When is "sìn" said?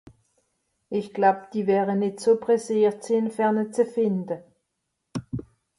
3.05-3.25